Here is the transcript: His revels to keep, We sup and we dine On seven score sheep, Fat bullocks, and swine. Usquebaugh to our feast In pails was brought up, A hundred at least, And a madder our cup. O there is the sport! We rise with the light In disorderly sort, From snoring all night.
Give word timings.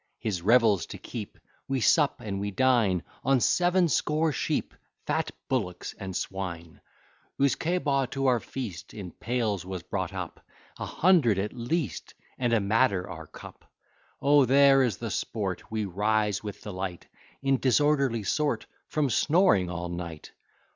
His 0.17 0.41
revels 0.41 0.87
to 0.87 0.97
keep, 0.97 1.37
We 1.67 1.79
sup 1.79 2.21
and 2.21 2.39
we 2.39 2.49
dine 2.49 3.03
On 3.23 3.39
seven 3.39 3.87
score 3.87 4.31
sheep, 4.31 4.73
Fat 5.05 5.29
bullocks, 5.47 5.93
and 5.99 6.15
swine. 6.15 6.81
Usquebaugh 7.39 8.09
to 8.09 8.25
our 8.25 8.39
feast 8.39 8.95
In 8.95 9.11
pails 9.11 9.63
was 9.63 9.83
brought 9.83 10.11
up, 10.11 10.43
A 10.79 10.87
hundred 10.87 11.37
at 11.37 11.53
least, 11.53 12.15
And 12.39 12.51
a 12.51 12.59
madder 12.59 13.07
our 13.07 13.27
cup. 13.27 13.63
O 14.23 14.43
there 14.45 14.81
is 14.81 14.97
the 14.97 15.11
sport! 15.11 15.69
We 15.69 15.85
rise 15.85 16.41
with 16.43 16.63
the 16.63 16.73
light 16.73 17.05
In 17.43 17.57
disorderly 17.59 18.23
sort, 18.23 18.65
From 18.87 19.07
snoring 19.07 19.69
all 19.69 19.87
night. 19.89 20.31